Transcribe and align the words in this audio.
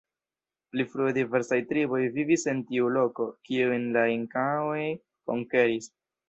Pli 0.69 0.85
frue 0.93 1.11
diversaj 1.17 1.59
triboj 1.71 1.99
vivis 2.15 2.45
en 2.53 2.63
tiu 2.71 2.89
loko, 2.95 3.27
kiujn 3.51 3.87
la 3.99 4.07
inkaoj 4.15 4.81
konkeris. 5.05 5.93